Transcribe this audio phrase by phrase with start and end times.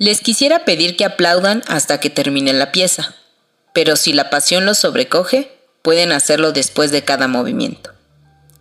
[0.00, 3.14] Les quisiera pedir que aplaudan hasta que termine la pieza,
[3.74, 7.90] pero si la pasión los sobrecoge, pueden hacerlo después de cada movimiento.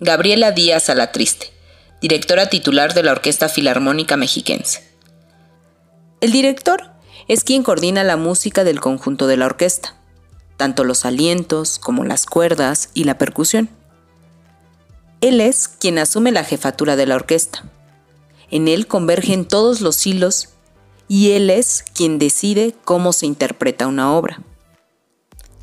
[0.00, 1.52] Gabriela Díaz Alatriste,
[2.00, 4.82] directora titular de la Orquesta Filarmónica Mexiquense.
[6.22, 6.90] El director
[7.28, 9.94] es quien coordina la música del conjunto de la orquesta,
[10.56, 13.68] tanto los alientos como las cuerdas y la percusión.
[15.20, 17.62] Él es quien asume la jefatura de la orquesta.
[18.50, 20.55] En él convergen todos los hilos
[21.08, 24.42] y él es quien decide cómo se interpreta una obra.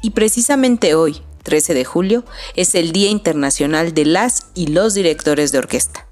[0.02, 2.26] Y precisamente hoy, 13 de julio,
[2.56, 6.08] es el Día Internacional de las y los Directores de Orquesta,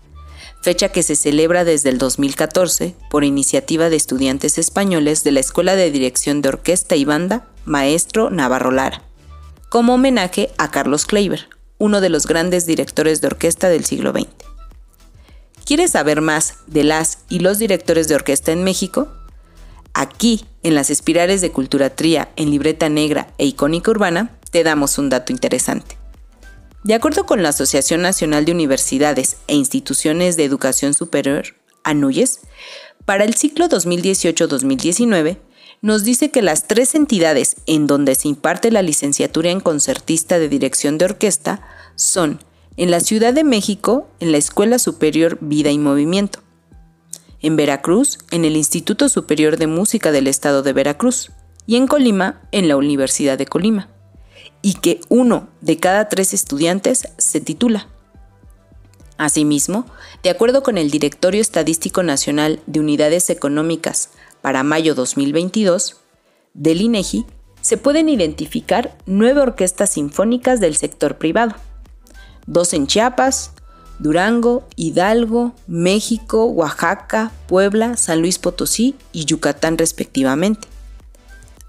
[0.61, 5.75] fecha que se celebra desde el 2014 por iniciativa de estudiantes españoles de la Escuela
[5.75, 9.03] de Dirección de Orquesta y Banda, maestro Navarro Lara,
[9.69, 14.27] como homenaje a Carlos Kleiber, uno de los grandes directores de orquesta del siglo XX.
[15.65, 19.07] ¿Quieres saber más de las y los directores de orquesta en México?
[19.93, 24.97] Aquí, en las espirales de Cultura Tría, en Libreta Negra e Icónica Urbana, te damos
[24.97, 25.97] un dato interesante.
[26.83, 31.43] De acuerdo con la Asociación Nacional de Universidades e Instituciones de Educación Superior,
[31.83, 32.39] ANUYES,
[33.05, 35.37] para el ciclo 2018-2019,
[35.81, 40.47] nos dice que las tres entidades en donde se imparte la licenciatura en concertista de
[40.47, 41.61] dirección de orquesta
[41.95, 42.39] son
[42.77, 46.39] en la Ciudad de México, en la Escuela Superior Vida y Movimiento,
[47.41, 51.31] en Veracruz, en el Instituto Superior de Música del Estado de Veracruz,
[51.65, 53.89] y en Colima, en la Universidad de Colima,
[54.61, 57.87] y que uno de cada tres estudiantes se titula.
[59.17, 59.85] Asimismo,
[60.23, 64.09] de acuerdo con el Directorio Estadístico Nacional de Unidades Económicas
[64.41, 65.97] para mayo 2022,
[66.53, 67.25] del INEGI,
[67.61, 71.55] se pueden identificar nueve orquestas sinfónicas del sector privado,
[72.47, 73.51] dos en Chiapas,
[74.01, 80.67] Durango, Hidalgo, México, Oaxaca, Puebla, San Luis Potosí y Yucatán respectivamente.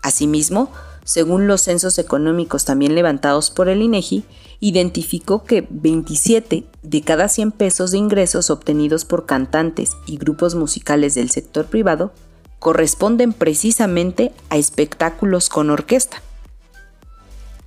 [0.01, 0.73] Asimismo,
[1.05, 4.25] según los censos económicos también levantados por el INEGI,
[4.61, 11.15] identificó que 27 de cada 100 pesos de ingresos obtenidos por cantantes y grupos musicales
[11.15, 12.13] del sector privado
[12.59, 16.23] corresponden precisamente a espectáculos con orquesta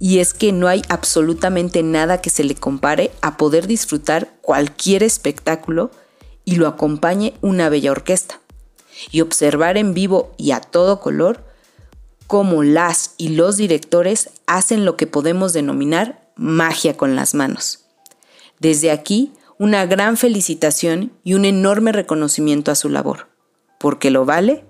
[0.06, 5.02] y es que no hay absolutamente nada que se le compare a poder disfrutar cualquier
[5.02, 5.90] espectáculo
[6.44, 8.40] y lo acompañe una bella orquesta,
[9.10, 11.44] y observar en vivo y a todo color
[12.28, 17.86] cómo las y los directores hacen lo que podemos denominar magia con las manos.
[18.60, 23.28] Desde aquí, una gran felicitación y un enorme reconocimiento a su labor.
[23.80, 24.66] Porque lo vale,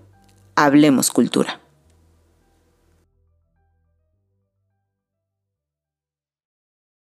[0.55, 1.59] hablemos cultura.